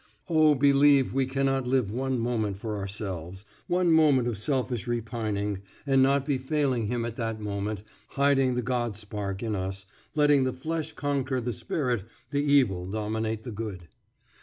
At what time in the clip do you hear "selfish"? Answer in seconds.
4.35-4.87